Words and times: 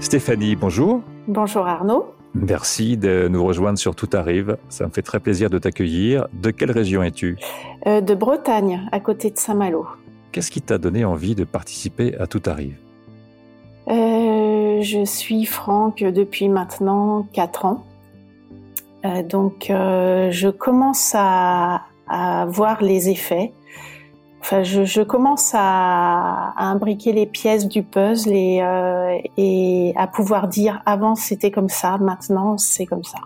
Stéphanie, 0.00 0.56
bonjour. 0.56 1.02
Bonjour 1.26 1.66
Arnaud. 1.66 2.06
Merci 2.34 2.96
de 2.96 3.26
nous 3.28 3.44
rejoindre 3.44 3.78
sur 3.78 3.94
Tout 3.96 4.08
Arrive. 4.12 4.56
Ça 4.68 4.86
me 4.86 4.90
fait 4.90 5.02
très 5.02 5.18
plaisir 5.20 5.50
de 5.50 5.58
t'accueillir. 5.58 6.26
De 6.32 6.50
quelle 6.50 6.70
région 6.70 7.02
es-tu? 7.02 7.36
Euh, 7.86 8.00
De 8.00 8.14
Bretagne, 8.14 8.88
à 8.92 9.00
côté 9.00 9.30
de 9.30 9.38
Saint-Malo. 9.38 9.86
Qu'est-ce 10.30 10.50
qui 10.50 10.60
t'a 10.62 10.78
donné 10.78 11.04
envie 11.04 11.34
de 11.34 11.44
participer 11.44 12.16
à 12.18 12.26
Tout 12.26 12.42
Arrive? 12.46 12.76
Euh, 13.88 14.80
Je 14.82 15.04
suis 15.04 15.44
Franck 15.46 16.00
depuis 16.00 16.48
maintenant 16.48 17.26
4 17.32 17.64
ans. 17.64 17.84
Euh, 19.04 19.22
donc 19.22 19.66
je 19.68 20.48
commence 20.50 21.12
à, 21.16 21.82
à 22.08 22.46
voir 22.46 22.82
les 22.82 23.08
effets 23.10 23.52
Enfin, 24.40 24.62
je, 24.62 24.84
je 24.84 25.02
commence 25.02 25.52
à, 25.54 26.52
à, 26.56 26.64
imbriquer 26.70 27.12
les 27.12 27.26
pièces 27.26 27.66
du 27.66 27.82
puzzle 27.82 28.32
et, 28.32 28.62
euh, 28.62 29.18
et 29.36 29.92
à 29.96 30.06
pouvoir 30.06 30.48
dire 30.48 30.80
avant 30.86 31.16
c'était 31.16 31.50
comme 31.50 31.68
ça, 31.68 31.98
maintenant 31.98 32.56
c'est 32.56 32.86
comme 32.86 33.04
ça. 33.04 33.18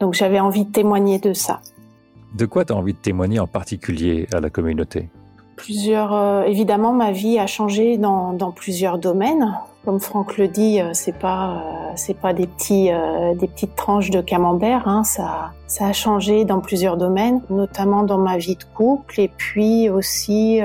Donc 0.00 0.14
j'avais 0.14 0.40
envie 0.40 0.64
de 0.64 0.72
témoigner 0.72 1.18
de 1.18 1.32
ça. 1.32 1.60
De 2.34 2.46
quoi 2.46 2.64
tu 2.64 2.72
as 2.72 2.76
envie 2.76 2.94
de 2.94 2.98
témoigner 2.98 3.38
en 3.38 3.46
particulier 3.46 4.26
à 4.34 4.40
la 4.40 4.50
communauté? 4.50 5.08
Plusieurs, 5.56 6.12
euh, 6.12 6.42
évidemment, 6.44 6.92
ma 6.92 7.12
vie 7.12 7.38
a 7.38 7.46
changé 7.46 7.98
dans, 7.98 8.32
dans 8.32 8.50
plusieurs 8.50 8.98
domaines. 8.98 9.54
Comme 9.84 9.98
Franck 9.98 10.38
le 10.38 10.46
dit, 10.46 10.80
euh, 10.80 10.90
c'est 10.92 11.18
pas 11.18 11.56
euh, 11.56 11.92
c'est 11.96 12.16
pas 12.16 12.32
des 12.32 12.46
petits 12.46 12.90
des 13.38 13.48
petites 13.48 13.74
tranches 13.74 14.10
de 14.10 14.20
camembert. 14.20 14.86
Hein, 14.86 15.04
ça 15.04 15.52
ça 15.66 15.86
a 15.86 15.92
changé 15.92 16.44
dans 16.44 16.60
plusieurs 16.60 16.96
domaines, 16.96 17.40
notamment 17.50 18.02
dans 18.02 18.18
ma 18.18 18.38
vie 18.38 18.56
de 18.56 18.64
couple 18.74 19.20
et 19.20 19.28
puis 19.28 19.88
aussi 19.88 20.60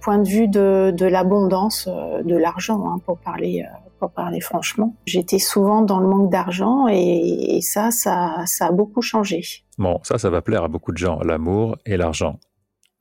point 0.00 0.18
de 0.18 0.28
vue 0.28 0.48
de, 0.48 0.92
de 0.96 1.06
l'abondance 1.06 1.88
de 1.88 2.36
l'argent 2.36 2.84
hein, 2.88 3.00
pour 3.06 3.18
parler 3.18 3.64
pour 3.98 4.10
parler 4.10 4.40
franchement. 4.40 4.94
J'étais 5.06 5.38
souvent 5.38 5.82
dans 5.82 6.00
le 6.00 6.06
manque 6.06 6.30
d'argent 6.30 6.86
et, 6.88 7.56
et, 7.56 7.60
ça 7.60 7.90
ça 7.90 8.44
ça 8.46 8.66
a 8.66 8.72
beaucoup 8.72 9.02
changé. 9.02 9.42
Bon, 9.78 10.00
ça 10.02 10.18
ça 10.18 10.30
va 10.30 10.42
plaire 10.42 10.64
à 10.64 10.68
beaucoup 10.68 10.92
de 10.92 10.98
gens, 10.98 11.20
l'amour 11.20 11.76
et 11.86 11.96
l'argent. 11.96 12.38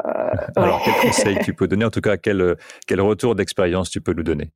Euh, 0.05 0.09
Alors, 0.55 0.81
quel 0.83 0.93
conseil 1.01 1.39
tu 1.43 1.53
peux 1.53 1.67
donner? 1.67 1.85
En 1.85 1.89
tout 1.89 2.01
cas, 2.01 2.17
quel, 2.17 2.57
quel 2.85 3.01
retour 3.01 3.35
d'expérience 3.35 3.89
tu 3.89 4.01
peux 4.01 4.13
nous 4.13 4.23
donner? 4.23 4.51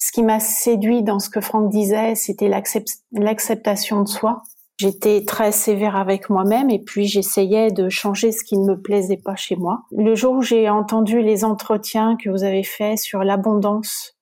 Ce 0.00 0.12
qui 0.12 0.22
m'a 0.22 0.40
séduit 0.40 1.02
dans 1.02 1.18
ce 1.18 1.28
que 1.28 1.40
Franck 1.40 1.70
disait, 1.70 2.14
c'était 2.14 2.48
l'acceptation 2.48 4.02
de 4.02 4.08
soi. 4.08 4.42
J'étais 4.78 5.26
très 5.26 5.52
sévère 5.52 5.94
avec 5.94 6.30
moi-même 6.30 6.70
et 6.70 6.78
puis 6.78 7.06
j'essayais 7.06 7.70
de 7.70 7.90
changer 7.90 8.32
ce 8.32 8.42
qui 8.42 8.56
ne 8.56 8.64
me 8.64 8.80
plaisait 8.80 9.18
pas 9.18 9.36
chez 9.36 9.56
moi. 9.56 9.82
Le 9.92 10.14
jour 10.14 10.36
où 10.36 10.42
j'ai 10.42 10.70
entendu 10.70 11.20
les 11.20 11.44
entretiens 11.44 12.16
que 12.16 12.30
vous 12.30 12.44
avez 12.44 12.62
faits 12.62 12.98
sur 12.98 13.22
l'abondance, 13.22 14.16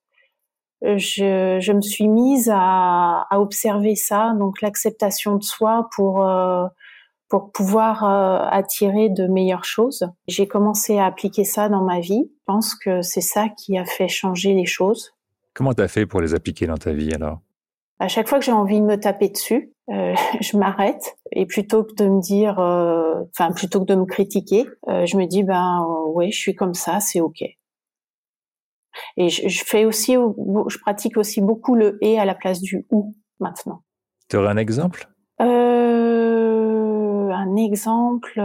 je, 0.83 1.59
je, 1.61 1.73
me 1.73 1.81
suis 1.81 2.09
mise 2.09 2.51
à, 2.53 3.27
à 3.31 3.39
observer 3.39 3.95
ça, 3.95 4.33
donc 4.37 4.61
l'acceptation 4.61 5.37
de 5.37 5.45
soi 5.45 5.89
pour 5.95 6.25
euh, 6.25 6.67
pour 7.29 7.53
pouvoir 7.53 8.05
euh, 8.05 8.48
attirer 8.51 9.11
de 9.11 9.27
meilleures 9.27 9.65
choses. 9.65 10.09
J'ai 10.27 10.48
commencé 10.48 10.98
à 10.98 11.07
appliquer 11.07 11.45
ça 11.45 11.69
dans 11.69 11.83
ma 11.83 12.01
vie. 12.01 12.25
Je 12.31 12.42
pense 12.47 12.75
que 12.75 13.03
c'est 13.03 13.20
ça 13.20 13.48
qui 13.48 13.77
a 13.77 13.85
fait 13.85 14.09
changer 14.09 14.55
les 14.55 14.67
choses. 14.67 15.13
Comment 15.59 15.75
tu 15.75 15.83
as 15.83 15.89
fait 15.89 16.06
pour 16.06 16.20
les 16.20 16.37
appliquer 16.37 16.69
dans 16.69 16.77
ta 16.77 16.92
vie 16.92 17.12
alors? 17.12 17.41
À 17.98 18.06
chaque 18.06 18.28
fois 18.28 18.39
que 18.39 18.45
j'ai 18.45 18.53
envie 18.53 18.81
de 18.81 18.84
me 18.84 18.95
taper 18.95 19.28
dessus, 19.28 19.73
euh, 19.91 20.14
je 20.41 20.56
m'arrête 20.56 21.17
et 21.33 21.47
plutôt 21.47 21.83
que 21.83 21.95
de 21.95 22.06
me 22.06 22.20
dire, 22.20 22.61
euh, 22.61 23.25
enfin 23.33 23.51
plutôt 23.51 23.81
que 23.81 23.86
de 23.86 23.97
me 23.97 24.05
critiquer, 24.05 24.69
euh, 24.89 25.05
je 25.05 25.17
me 25.17 25.27
dis 25.27 25.42
ben 25.42 25.84
oui, 26.14 26.31
je 26.31 26.39
suis 26.39 26.55
comme 26.55 26.75
ça, 26.75 27.01
c'est 27.01 27.20
ok. 27.20 27.42
Et 29.17 29.31
je, 29.31 29.48
je, 29.48 29.64
fais 29.64 29.84
aussi, 29.84 30.12
je 30.12 30.79
pratique 30.79 31.17
aussi 31.17 31.41
beaucoup 31.41 31.75
le 31.75 31.98
et 32.03 32.20
à 32.20 32.25
la 32.25 32.36
place 32.36 32.61
du 32.61 32.86
ou 32.92 33.17
maintenant. 33.41 33.83
Tu 34.29 34.36
aurais 34.36 34.51
un 34.51 34.59
exemple? 34.59 35.09
Un 35.41 37.56
exemple. 37.56 38.40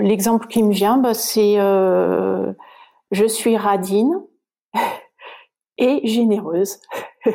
L'exemple 0.00 0.46
qui 0.46 0.62
me 0.62 0.72
vient, 0.72 0.96
bah, 0.96 1.12
c'est 1.12 1.56
je 1.56 3.26
suis 3.26 3.58
radine 3.58 4.14
et 5.82 6.06
généreuse. 6.06 6.78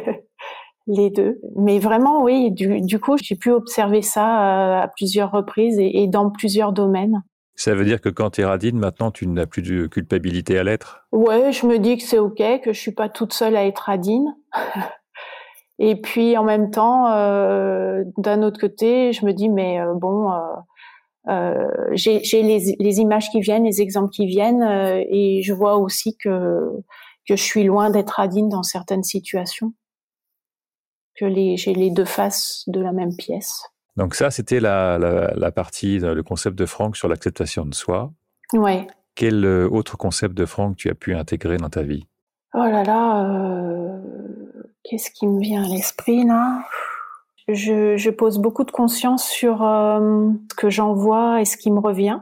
les 0.87 1.09
deux. 1.09 1.39
Mais 1.57 1.79
vraiment, 1.79 2.23
oui, 2.23 2.49
du, 2.51 2.79
du 2.79 2.99
coup, 2.99 3.17
j'ai 3.21 3.35
pu 3.35 3.51
observer 3.51 4.01
ça 4.01 4.81
à 4.81 4.87
plusieurs 4.87 5.31
reprises 5.31 5.77
et, 5.79 6.03
et, 6.03 6.07
dans 6.07 6.29
plusieurs 6.29 6.71
domaines. 6.71 7.23
Ça 7.55 7.73
veut 7.73 7.85
dire 7.85 7.99
que 7.99 8.09
quand 8.09 8.29
tu 8.29 8.41
es 8.41 8.45
radine, 8.45 8.77
maintenant, 8.77 9.11
tu 9.11 9.27
n'as 9.27 9.47
plus 9.47 9.63
de 9.63 9.87
culpabilité 9.87 10.57
à 10.57 10.63
l'être? 10.63 11.07
Ouais, 11.11 11.51
je 11.51 11.65
me 11.65 11.79
dis 11.79 11.97
que 11.97 12.03
c'est 12.03 12.19
OK, 12.19 12.41
que 12.63 12.71
je 12.71 12.79
suis 12.79 12.93
pas 12.93 13.09
toute 13.09 13.33
seule 13.33 13.55
à 13.55 13.65
être 13.65 13.79
radine. 13.79 14.35
Et 15.79 15.95
puis 15.99 16.37
en 16.37 16.43
même 16.43 16.71
temps, 16.71 17.11
euh, 17.11 18.03
d'un 18.17 18.41
autre 18.41 18.59
côté, 18.59 19.13
je 19.13 19.25
me 19.25 19.33
dis 19.33 19.49
mais 19.49 19.79
euh, 19.79 19.93
bon, 19.93 20.31
euh, 20.31 20.37
euh 21.29 21.67
j'ai 21.93 22.21
les, 22.33 22.75
les, 22.79 22.99
images 22.99 23.29
qui 23.29 23.41
viennent, 23.41 23.63
les 23.63 23.81
exemples 23.81 24.09
qui 24.09 24.25
viennent, 24.25 24.63
euh, 24.63 25.03
et 25.09 25.41
je 25.43 25.53
vois 25.53 25.77
aussi 25.77 26.17
que 26.17 26.71
que 27.27 27.35
je 27.35 27.43
suis 27.43 27.63
loin 27.63 27.89
d'être 27.89 28.11
radine 28.11 28.49
dans 28.49 28.63
certaines 28.63 29.03
situations, 29.03 29.73
que 31.15 31.25
les 31.25 31.57
j'ai 31.57 31.73
les 31.73 31.91
deux 31.91 32.05
faces 32.05 32.63
de 32.67 32.79
la 32.79 32.91
même 32.91 33.15
pièce. 33.15 33.63
Donc 33.95 34.13
ça, 34.13 34.29
c'était 34.29 34.59
la, 34.59 34.97
la, 34.99 35.33
la, 35.35 35.51
partie, 35.51 35.97
le 35.99 36.21
concept 36.21 36.55
de 36.57 36.67
Franck 36.67 36.95
sur 36.95 37.07
l'acceptation 37.07 37.65
de 37.65 37.73
soi. 37.73 38.11
Ouais. 38.53 38.85
Quel 39.15 39.43
autre 39.45 39.97
concept 39.97 40.35
de 40.35 40.45
Franck 40.45 40.77
tu 40.77 40.89
as 40.89 40.95
pu 40.95 41.15
intégrer 41.15 41.57
dans 41.57 41.69
ta 41.69 41.81
vie? 41.81 42.05
Oh 42.53 42.59
là 42.59 42.83
là. 42.83 43.99
Qu'est-ce 44.83 45.09
qui 45.11 45.27
me 45.27 45.41
vient 45.41 45.63
à 45.63 45.67
l'esprit 45.67 46.23
là? 46.25 46.63
Je, 47.47 47.97
je, 47.97 48.09
pose 48.09 48.39
beaucoup 48.39 48.65
de 48.65 48.71
conscience 48.71 49.25
sur 49.25 49.63
euh, 49.63 50.31
ce 50.51 50.55
que 50.55 50.69
j'envoie 50.69 51.41
et 51.41 51.45
ce 51.45 51.55
qui 51.55 51.71
me 51.71 51.79
revient, 51.79 52.19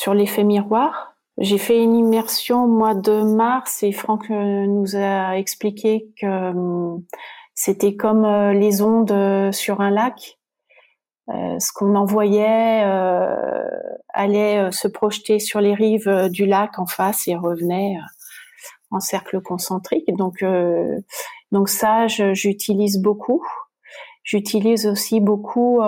sur 0.00 0.14
l'effet 0.14 0.44
miroir. 0.44 1.15
J'ai 1.38 1.58
fait 1.58 1.82
une 1.82 1.94
immersion 1.94 2.64
au 2.64 2.66
mois 2.66 2.94
de 2.94 3.22
mars 3.22 3.82
et 3.82 3.92
Franck 3.92 4.30
euh, 4.30 4.66
nous 4.66 4.96
a 4.96 5.36
expliqué 5.36 6.08
que 6.18 6.26
euh, 6.26 6.96
c'était 7.54 7.94
comme 7.94 8.24
euh, 8.24 8.54
les 8.54 8.80
ondes 8.80 9.52
sur 9.52 9.82
un 9.82 9.90
lac. 9.90 10.38
ce 11.28 11.72
qu'on 11.74 11.94
envoyait 11.94 12.84
allait 14.14 14.70
se 14.72 14.88
projeter 14.88 15.38
sur 15.38 15.60
les 15.60 15.74
rives 15.74 16.28
du 16.30 16.46
lac 16.46 16.78
en 16.78 16.86
face 16.86 17.28
et 17.28 17.36
revenait 17.36 17.96
en 18.90 19.00
cercle 19.00 19.40
concentrique. 19.42 20.08
Donc 20.16 20.44
donc 21.52 21.68
ça, 21.68 22.06
j'utilise 22.06 22.98
beaucoup. 23.02 23.44
J'utilise 24.22 24.86
aussi 24.86 25.20
beaucoup 25.20 25.80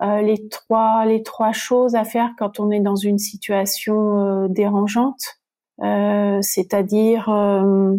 euh, 0.00 0.04
euh, 0.04 0.22
les 0.22 0.48
trois 0.48 1.04
les 1.06 1.22
trois 1.22 1.52
choses 1.52 1.94
à 1.94 2.04
faire 2.04 2.30
quand 2.38 2.60
on 2.60 2.70
est 2.70 2.80
dans 2.80 2.96
une 2.96 3.18
situation 3.18 4.44
euh, 4.44 4.48
dérangeante, 4.48 5.38
euh, 5.82 6.38
c'est-à-dire 6.42 7.28
euh, 7.28 7.96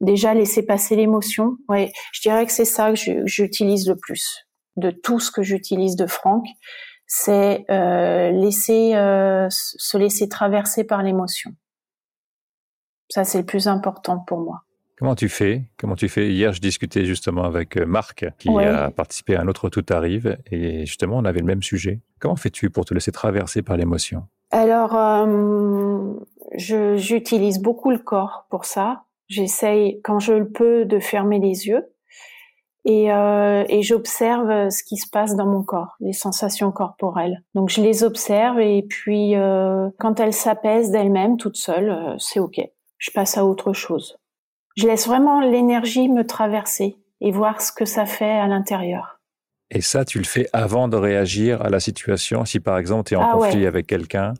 déjà 0.00 0.34
laisser 0.34 0.64
passer 0.64 0.96
l'émotion. 0.96 1.56
Ouais, 1.68 1.92
je 2.12 2.20
dirais 2.22 2.46
que 2.46 2.52
c'est 2.52 2.64
ça 2.64 2.92
que 2.92 3.26
j'utilise 3.26 3.88
le 3.88 3.96
plus 3.96 4.46
de 4.76 4.90
tout 4.90 5.20
ce 5.20 5.30
que 5.30 5.42
j'utilise 5.42 5.96
de 5.96 6.06
Franck, 6.06 6.46
c'est 7.06 7.66
laisser 7.68 8.92
se 9.50 9.98
laisser 9.98 10.28
traverser 10.30 10.84
par 10.84 11.02
l'émotion. 11.02 11.50
Ça, 13.10 13.24
c'est 13.24 13.36
le 13.36 13.44
plus 13.44 13.68
important 13.68 14.20
pour 14.20 14.38
moi. 14.38 14.62
Comment 15.02 15.16
tu 15.16 15.28
fais? 15.28 15.64
Comment 15.78 15.96
tu 15.96 16.08
fais? 16.08 16.30
Hier, 16.30 16.52
je 16.52 16.60
discutais 16.60 17.04
justement 17.04 17.42
avec 17.42 17.76
euh, 17.76 17.84
Marc, 17.84 18.24
qui 18.38 18.48
ouais. 18.48 18.66
a 18.66 18.88
participé 18.92 19.34
à 19.34 19.40
un 19.40 19.48
autre 19.48 19.68
Tout 19.68 19.84
arrive, 19.90 20.38
et 20.48 20.86
justement, 20.86 21.16
on 21.16 21.24
avait 21.24 21.40
le 21.40 21.44
même 21.44 21.64
sujet. 21.64 21.98
Comment 22.20 22.36
fais-tu 22.36 22.70
pour 22.70 22.84
te 22.84 22.94
laisser 22.94 23.10
traverser 23.10 23.62
par 23.62 23.76
l'émotion? 23.76 24.28
Alors, 24.52 24.94
euh, 24.94 26.12
j'utilise 26.54 27.58
beaucoup 27.58 27.90
le 27.90 27.98
corps 27.98 28.46
pour 28.48 28.64
ça. 28.64 29.02
J'essaye, 29.26 30.00
quand 30.04 30.20
je 30.20 30.34
le 30.34 30.48
peux, 30.48 30.84
de 30.84 31.00
fermer 31.00 31.40
les 31.40 31.66
yeux. 31.66 31.84
Et, 32.84 33.12
euh, 33.12 33.64
et 33.68 33.82
j'observe 33.82 34.70
ce 34.70 34.84
qui 34.84 34.98
se 34.98 35.10
passe 35.10 35.34
dans 35.34 35.46
mon 35.46 35.64
corps, 35.64 35.96
les 35.98 36.12
sensations 36.12 36.70
corporelles. 36.70 37.42
Donc 37.56 37.70
je 37.70 37.82
les 37.82 38.04
observe 38.04 38.60
et 38.60 38.86
puis 38.88 39.34
euh, 39.34 39.88
quand 39.98 40.20
elles 40.20 40.32
s'apaisent 40.32 40.92
d'elles-mêmes, 40.92 41.38
toutes 41.38 41.56
seules, 41.56 41.90
euh, 41.90 42.14
c'est 42.18 42.38
ok. 42.38 42.60
Je 42.98 43.10
passe 43.10 43.36
à 43.36 43.44
autre 43.44 43.72
chose. 43.72 44.16
Je 44.76 44.86
laisse 44.86 45.06
vraiment 45.06 45.40
l'énergie 45.40 46.08
me 46.08 46.26
traverser 46.26 46.96
et 47.20 47.30
voir 47.30 47.60
ce 47.60 47.72
que 47.72 47.84
ça 47.84 48.06
fait 48.06 48.38
à 48.38 48.46
l'intérieur. 48.46 49.20
Et 49.70 49.80
ça, 49.80 50.04
tu 50.04 50.18
le 50.18 50.24
fais 50.24 50.48
avant 50.52 50.88
de 50.88 50.96
réagir 50.96 51.62
à 51.62 51.70
la 51.70 51.80
situation, 51.80 52.44
si 52.44 52.60
par 52.60 52.76
exemple 52.78 53.08
tu 53.08 53.14
es 53.14 53.16
en 53.16 53.22
ah 53.22 53.32
conflit 53.32 53.60
ouais. 53.60 53.66
avec 53.66 53.86
quelqu'un? 53.86 54.34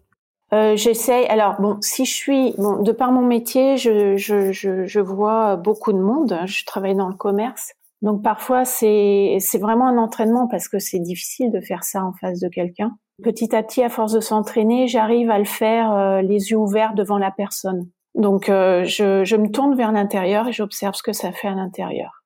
Euh, 0.52 0.76
J'essaye. 0.76 1.26
Alors 1.28 1.58
bon, 1.60 1.78
si 1.80 2.04
je 2.04 2.12
suis, 2.12 2.54
bon, 2.58 2.82
de 2.82 2.92
par 2.92 3.12
mon 3.12 3.22
métier, 3.22 3.78
je, 3.78 4.18
je, 4.18 4.52
je, 4.52 4.84
je, 4.84 5.00
vois 5.00 5.56
beaucoup 5.56 5.92
de 5.94 5.98
monde. 5.98 6.38
Je 6.44 6.64
travaille 6.66 6.94
dans 6.94 7.08
le 7.08 7.14
commerce, 7.14 7.72
donc 8.02 8.22
parfois 8.22 8.66
c'est 8.66 9.38
c'est 9.40 9.56
vraiment 9.56 9.88
un 9.88 9.96
entraînement 9.96 10.46
parce 10.48 10.68
que 10.68 10.78
c'est 10.78 10.98
difficile 10.98 11.50
de 11.50 11.60
faire 11.60 11.84
ça 11.84 12.04
en 12.04 12.12
face 12.12 12.38
de 12.38 12.48
quelqu'un. 12.48 12.92
Petit 13.22 13.56
à 13.56 13.62
petit, 13.62 13.82
à 13.82 13.88
force 13.88 14.12
de 14.12 14.20
s'entraîner, 14.20 14.88
j'arrive 14.88 15.30
à 15.30 15.38
le 15.38 15.46
faire 15.46 15.92
euh, 15.92 16.20
les 16.20 16.50
yeux 16.50 16.58
ouverts 16.58 16.92
devant 16.92 17.16
la 17.16 17.30
personne 17.30 17.88
Donc, 18.14 18.48
euh, 18.48 18.84
je, 18.84 19.24
je, 19.24 19.36
me 19.36 19.50
tourne 19.50 19.74
vers 19.74 19.92
l'intérieur 19.92 20.48
et 20.48 20.52
j'observe 20.52 20.94
ce 20.94 21.02
que 21.02 21.12
ça 21.12 21.32
fait 21.32 21.48
à 21.48 21.54
l'intérieur 21.54 22.22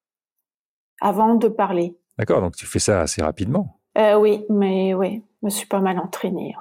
avant 1.00 1.35
de 1.35 1.49
parler. 1.49 1.97
D'accord, 2.19 2.41
donc 2.41 2.56
tu 2.56 2.67
fais 2.67 2.79
ça 2.79 3.03
assez 3.03 3.23
rapidement. 3.23 3.81
Euh, 3.99 4.17
oui, 4.17 4.44
mais 4.50 4.94
oui, 4.94 5.23
je 5.43 5.47
me 5.47 5.50
suis 5.50 5.67
pas 5.67 5.81
mal 5.81 5.99
entraînée. 5.99 6.55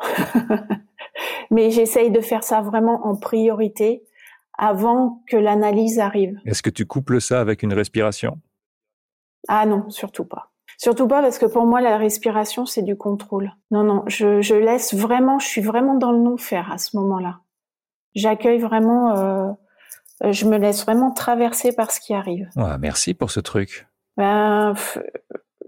mais 1.52 1.72
j'essaye 1.72 2.12
de 2.12 2.22
faire 2.22 2.44
ça 2.44 2.62
vraiment 2.62 3.08
en 3.08 3.16
priorité 3.16 4.04
avant 4.58 5.22
que 5.28 5.38
l'analyse 5.38 6.00
arrive. 6.00 6.40
Est-ce 6.46 6.64
que 6.64 6.70
tu 6.70 6.86
couples 6.86 7.20
ça 7.20 7.42
avec 7.42 7.64
une 7.64 7.74
respiration? 7.74 8.40
Ah 9.48 9.66
non, 9.66 9.90
surtout 9.90 10.26
pas. 10.26 10.52
Surtout 10.78 11.08
pas 11.08 11.22
parce 11.22 11.38
que 11.38 11.46
pour 11.46 11.66
moi 11.66 11.82
la 11.82 11.98
respiration 11.98 12.66
c'est 12.66 12.82
du 12.82 12.98
contrôle. 12.98 13.54
Non 13.72 13.84
non, 13.84 14.04
je, 14.08 14.42
je, 14.42 14.56
laisse 14.56 14.94
vraiment, 14.94 15.40
je 15.40 15.48
suis 15.48 15.62
vraiment 15.62 15.96
dans 15.96 16.12
le 16.12 16.20
non 16.20 16.38
faire 16.38 16.72
à 16.72 16.78
ce 16.78 16.98
moment-là. 16.98 17.40
J'accueille 18.16 18.60
vraiment, 18.60 19.18
euh, 19.18 19.52
je 20.32 20.46
me 20.46 20.58
laisse 20.58 20.84
vraiment 20.84 21.12
traverser 21.12 21.74
par 21.74 21.92
ce 21.92 22.00
qui 22.00 22.14
arrive. 22.14 22.50
Ouais, 22.56 22.78
merci 22.80 23.14
pour 23.14 23.30
ce 23.30 23.40
truc. 23.40 23.88
Ben, 24.18 24.74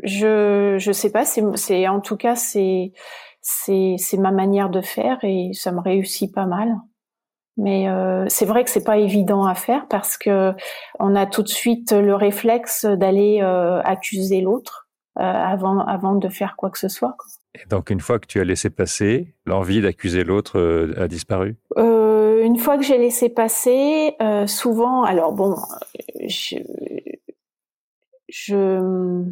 je 0.04 0.78
je 0.80 0.92
sais 0.92 1.12
pas, 1.12 1.26
c'est 1.26 1.88
en 1.88 2.00
tout 2.00 2.16
cas 2.18 2.36
c'est 2.36 2.94
c'est 3.42 3.96
c'est 3.98 4.18
ma 4.18 4.32
manière 4.32 4.70
de 4.70 4.82
faire 4.82 5.18
et 5.24 5.52
ça 5.54 5.72
me 5.72 5.82
réussit 5.82 6.34
pas 6.34 6.46
mal. 6.46 6.74
Mais 7.58 7.90
euh, 7.90 8.26
c'est 8.30 8.46
vrai 8.46 8.64
que 8.64 8.70
c'est 8.70 8.84
pas 8.84 8.98
évident 8.98 9.46
à 9.46 9.56
faire 9.56 9.88
parce 9.90 10.16
que 10.18 10.54
on 11.00 11.16
a 11.16 11.26
tout 11.26 11.42
de 11.42 11.48
suite 11.48 11.92
le 11.92 12.14
réflexe 12.14 12.86
d'aller 12.86 13.40
euh, 13.42 13.82
accuser 13.84 14.42
l'autre 14.42 14.87
avant 15.18 15.80
avant 15.80 16.16
de 16.16 16.30
faire 16.30 16.56
quoi 16.56 16.70
que 16.70 16.80
ce 16.80 16.88
soit. 16.88 17.16
Quoi. 17.18 17.28
Et 17.56 17.66
donc 17.68 17.90
une 17.90 18.00
fois 18.00 18.20
que 18.20 18.28
tu 18.28 18.40
as 18.40 18.44
laissé 18.44 18.70
passer, 18.70 19.34
l'envie 19.46 19.82
d'accuser 19.82 20.24
l'autre 20.24 20.60
euh, 20.60 20.94
a 20.98 21.08
disparu? 21.08 21.58
Euh, 21.78 22.44
une 22.44 22.58
fois 22.58 22.78
que 22.78 22.84
j'ai 22.84 22.98
laissé 22.98 23.30
passer, 23.30 24.16
souvent, 24.46 25.04
alors 25.04 25.34
bon, 25.34 25.56
je, 26.28 26.58
je 28.30 29.26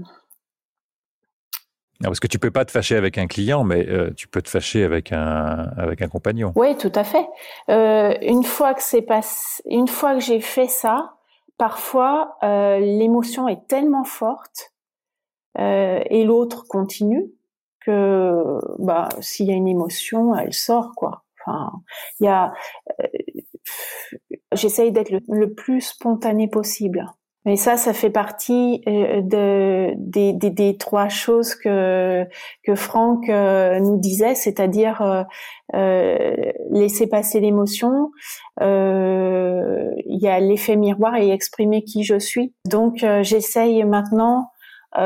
non, 2.01 2.09
parce 2.09 2.19
que 2.19 2.27
tu 2.27 2.39
peux 2.39 2.51
pas 2.51 2.65
te 2.65 2.71
fâcher 2.71 2.97
avec 2.97 3.17
un 3.17 3.27
client, 3.27 3.63
mais 3.63 3.87
euh, 3.87 4.11
tu 4.15 4.27
peux 4.27 4.41
te 4.41 4.49
fâcher 4.49 4.83
avec 4.83 5.13
un 5.13 5.71
avec 5.77 6.01
un 6.01 6.09
compagnon. 6.09 6.51
Oui, 6.55 6.75
tout 6.75 6.91
à 6.93 7.05
fait. 7.05 7.25
Euh, 7.69 8.13
une 8.21 8.43
fois 8.43 8.73
que 8.73 8.83
c'est 8.83 9.01
passé, 9.01 9.63
une 9.65 9.87
fois 9.87 10.13
que 10.15 10.19
j'ai 10.19 10.41
fait 10.41 10.67
ça, 10.67 11.13
parfois 11.57 12.37
euh, 12.43 12.79
l'émotion 12.79 13.47
est 13.47 13.65
tellement 13.67 14.03
forte 14.03 14.73
euh, 15.59 16.01
et 16.09 16.23
l'autre 16.25 16.65
continue 16.67 17.31
que 17.81 18.59
bah 18.79 19.09
s'il 19.21 19.47
y 19.47 19.51
a 19.51 19.55
une 19.55 19.67
émotion, 19.67 20.35
elle 20.35 20.53
sort 20.53 20.93
quoi. 20.95 21.23
Enfin, 21.47 21.71
il 22.19 22.25
y 22.25 22.27
a, 22.27 22.53
euh, 23.01 23.07
j'essaye 24.53 24.91
d'être 24.91 25.11
le, 25.27 25.53
plus 25.53 25.81
spontané 25.81 26.47
possible. 26.47 27.05
Mais 27.45 27.57
ça, 27.57 27.77
ça 27.77 27.93
fait 27.93 28.09
partie 28.09 28.81
euh, 28.87 29.21
de, 29.21 29.93
des, 29.97 30.33
des, 30.33 30.77
trois 30.77 31.09
choses 31.09 31.53
que, 31.53 32.25
que 32.63 32.73
Franck 32.73 33.29
euh, 33.29 33.79
nous 33.79 33.97
disait, 33.99 34.33
c'est-à-dire 34.33 35.25
euh, 35.75 36.35
laisser 36.71 37.05
passer 37.05 37.39
l'émotion, 37.39 38.11
il 38.61 39.95
y 40.07 40.27
a 40.27 40.39
l'effet 40.39 40.75
miroir 40.75 41.17
et 41.17 41.29
exprimer 41.29 41.83
qui 41.83 42.03
je 42.03 42.17
suis. 42.17 42.55
Donc, 42.65 43.05
j'essaye 43.21 43.83
maintenant 43.83 44.49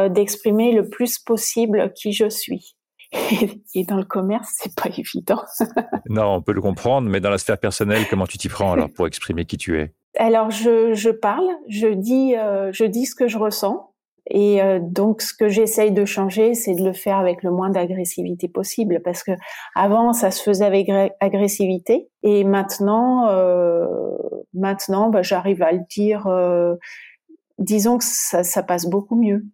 d'exprimer 0.09 0.71
le 0.71 0.89
plus 0.89 1.19
possible 1.19 1.91
qui 1.95 2.13
je 2.13 2.30
suis. 2.30 2.75
Et 3.75 3.83
dans 3.86 3.97
le 3.97 4.06
commerce, 4.06 4.50
c'est 4.57 4.75
pas 4.75 4.89
évident. 4.95 5.41
non, 6.09 6.36
on 6.36 6.41
peut 6.41 6.53
le 6.53 6.62
comprendre, 6.62 7.09
mais 7.09 7.19
dans 7.19 7.31
la 7.31 7.38
sphère 7.38 7.57
personnelle, 7.57 8.06
comment 8.09 8.27
tu 8.27 8.38
t'y 8.38 8.50
prends 8.50 8.74
alors 8.74 8.89
pour 8.91 9.07
exprimer 9.07 9.45
qui 9.45 9.57
tu 9.57 9.80
es? 9.80 9.94
Alors 10.18 10.51
je, 10.51 10.94
je, 10.94 11.09
parle, 11.09 11.47
je 11.68 11.88
dis, 11.88 12.36
euh, 12.36 12.71
je 12.71 12.83
dis 12.83 13.06
ce 13.06 13.15
que 13.15 13.27
je 13.27 13.38
ressens. 13.38 13.89
Et 14.30 14.62
euh, 14.62 14.80
donc, 14.80 15.21
ce 15.21 15.33
que 15.33 15.50
j'essaye 15.50 15.92
de 15.92 16.06
changer, 16.06 16.53
c'est 16.53 16.75
de 16.75 16.83
le 16.83 16.94
faire 16.94 17.18
avec 17.18 17.42
le 17.42 17.51
moins 17.51 17.71
d'agressivité 17.71 18.47
possible, 18.47 19.01
parce 19.03 19.24
que 19.24 19.31
avant, 19.75 20.13
ça 20.13 20.30
se 20.30 20.44
faisait 20.44 20.65
avec 20.65 20.89
agressivité, 21.19 22.09
et 22.21 22.44
maintenant, 22.44 23.27
euh, 23.30 23.88
maintenant, 24.53 25.09
bah, 25.09 25.24
j'arrive 25.24 25.63
à 25.63 25.71
le 25.71 25.81
dire. 25.89 26.27
Euh, 26.27 26.75
disons 27.57 27.97
que 27.97 28.03
ça, 28.06 28.44
ça, 28.44 28.62
passe 28.62 28.85
beaucoup 28.85 29.15
mieux. 29.15 29.45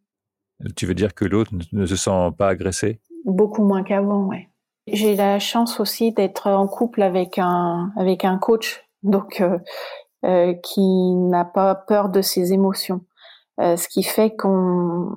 Tu 0.75 0.85
veux 0.85 0.93
dire 0.93 1.13
que 1.13 1.25
l'autre 1.25 1.51
ne 1.71 1.85
se 1.85 1.95
sent 1.95 2.29
pas 2.37 2.47
agressé? 2.47 3.01
Beaucoup 3.25 3.63
moins 3.63 3.83
qu'avant, 3.83 4.25
ouais. 4.25 4.49
J'ai 4.87 5.15
la 5.15 5.39
chance 5.39 5.79
aussi 5.79 6.11
d'être 6.11 6.49
en 6.49 6.67
couple 6.67 7.01
avec 7.01 7.39
un 7.39 7.91
avec 7.97 8.23
un 8.23 8.37
coach, 8.37 8.85
donc 9.01 9.41
euh, 9.41 9.57
euh, 10.25 10.53
qui 10.53 11.15
n'a 11.15 11.43
pas 11.43 11.73
peur 11.73 12.09
de 12.09 12.21
ses 12.21 12.53
émotions, 12.53 13.01
euh, 13.59 13.77
ce 13.77 13.87
qui 13.87 14.03
fait 14.03 14.35
qu'on 14.35 15.15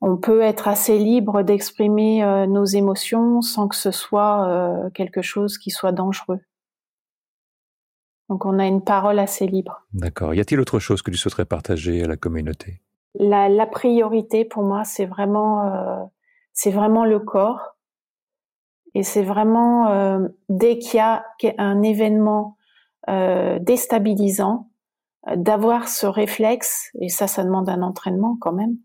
on 0.00 0.16
peut 0.16 0.42
être 0.42 0.68
assez 0.68 0.96
libre 0.98 1.42
d'exprimer 1.42 2.24
nos 2.48 2.64
émotions 2.64 3.42
sans 3.42 3.68
que 3.68 3.76
ce 3.76 3.90
soit 3.90 4.90
quelque 4.94 5.20
chose 5.20 5.58
qui 5.58 5.70
soit 5.70 5.92
dangereux. 5.92 6.40
Donc 8.30 8.46
on 8.46 8.58
a 8.58 8.66
une 8.66 8.82
parole 8.82 9.18
assez 9.18 9.46
libre. 9.46 9.82
D'accord. 9.92 10.32
Y 10.34 10.40
a-t-il 10.40 10.58
autre 10.60 10.78
chose 10.78 11.02
que 11.02 11.10
tu 11.10 11.18
souhaiterais 11.18 11.44
partager 11.44 12.02
à 12.02 12.06
la 12.06 12.16
communauté? 12.16 12.80
La, 13.18 13.48
la, 13.48 13.66
priorité 13.66 14.44
pour 14.44 14.62
moi, 14.62 14.84
c'est 14.84 15.06
vraiment, 15.06 15.66
euh, 15.66 16.04
c'est 16.52 16.70
vraiment 16.70 17.04
le 17.04 17.18
corps. 17.18 17.76
Et 18.94 19.02
c'est 19.02 19.22
vraiment 19.22 19.88
euh, 19.88 20.28
dès 20.48 20.78
qu'il 20.78 20.98
y 20.98 21.00
a 21.00 21.24
un 21.58 21.82
événement 21.82 22.56
euh, 23.08 23.58
déstabilisant 23.60 24.68
d'avoir 25.36 25.88
ce 25.88 26.06
réflexe, 26.06 26.90
et 27.00 27.08
ça, 27.08 27.26
ça 27.26 27.44
demande 27.44 27.68
un 27.68 27.82
entraînement 27.82 28.36
quand 28.40 28.52
même, 28.52 28.76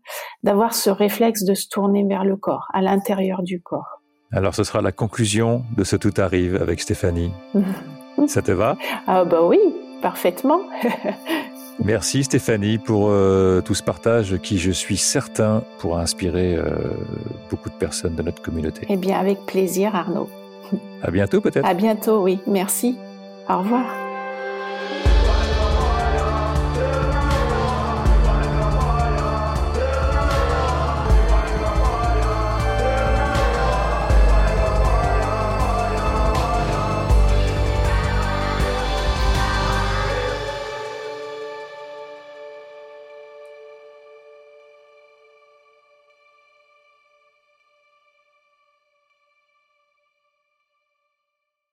d'avoir 0.42 0.74
ce 0.74 0.90
réflexe 0.90 1.44
de 1.44 1.54
se 1.54 1.66
tourner 1.68 2.04
vers 2.04 2.24
le 2.24 2.36
corps, 2.36 2.68
à 2.74 2.82
l'intérieur 2.82 3.42
du 3.42 3.62
corps. 3.62 4.02
Alors, 4.32 4.54
ce 4.54 4.64
sera 4.64 4.82
la 4.82 4.92
conclusion 4.92 5.64
de 5.76 5.82
ce 5.82 5.96
Tout 5.96 6.12
arrive 6.18 6.56
avec 6.56 6.80
Stéphanie. 6.80 7.32
ça 8.26 8.42
te 8.42 8.52
va? 8.52 8.76
Ah 9.06 9.24
bah 9.24 9.44
oui, 9.44 9.58
parfaitement. 10.02 10.60
Merci 11.84 12.24
Stéphanie 12.24 12.78
pour 12.78 13.08
euh, 13.10 13.60
tout 13.60 13.74
ce 13.74 13.82
partage 13.82 14.38
qui, 14.38 14.58
je 14.58 14.70
suis 14.70 14.96
certain, 14.96 15.62
pourra 15.78 16.00
inspirer 16.00 16.56
euh, 16.56 16.64
beaucoup 17.50 17.68
de 17.68 17.74
personnes 17.74 18.14
de 18.14 18.22
notre 18.22 18.42
communauté. 18.42 18.86
Eh 18.88 18.96
bien, 18.96 19.18
avec 19.18 19.44
plaisir, 19.46 19.94
Arnaud. 19.94 20.28
À 21.02 21.10
bientôt 21.10 21.40
peut-être. 21.40 21.66
À 21.66 21.74
bientôt, 21.74 22.22
oui. 22.22 22.38
Merci. 22.46 22.96
Au 23.48 23.58
revoir. 23.58 24.05